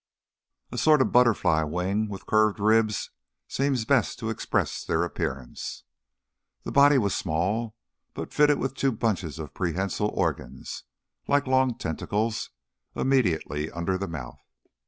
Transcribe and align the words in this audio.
(A 0.71 0.79
sort 0.79 0.99
of 1.03 1.11
butterfly 1.11 1.61
wing 1.61 2.07
with 2.09 2.25
curved 2.25 2.59
ribs 2.59 3.11
seems 3.47 3.85
best 3.85 4.17
to 4.17 4.31
express 4.31 4.83
their 4.83 5.03
appearance.) 5.03 5.83
The 6.63 6.71
body 6.71 6.97
was 6.97 7.15
small, 7.15 7.75
but 8.15 8.33
fitted 8.33 8.57
with 8.57 8.73
two 8.73 8.91
bunches 8.93 9.37
of 9.37 9.53
prehensile 9.53 10.09
organs, 10.11 10.85
like 11.27 11.45
long 11.45 11.77
tentacles, 11.77 12.49
immediately 12.95 13.69
under 13.69 13.95
the 13.95 14.07
mouth. 14.07 14.41